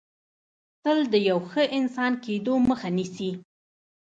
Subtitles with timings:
[0.83, 3.31] تل د یو ښه انسان کېدو مخه نیسي